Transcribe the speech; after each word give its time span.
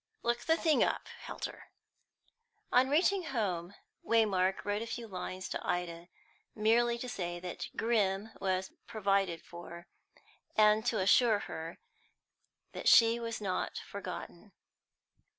Look 0.23 0.39
the 0.39 0.57
thing 0.57 0.83
up, 0.83 1.07
Helter." 1.19 1.65
On 2.71 2.89
reaching 2.89 3.25
home, 3.25 3.75
Waymark 4.03 4.65
wrote 4.65 4.81
a 4.81 4.87
few 4.87 5.07
lines 5.07 5.47
to 5.49 5.59
Ida, 5.63 6.07
merely 6.55 6.97
to 6.97 7.07
say 7.07 7.39
that 7.39 7.69
Grim 7.77 8.31
was 8.41 8.71
provided 8.87 9.43
for, 9.43 9.85
and 10.55 10.91
assure 10.91 11.41
her 11.41 11.77
that 12.71 12.87
she 12.87 13.19
was 13.19 13.39
not 13.39 13.77
forgotten. 13.77 14.53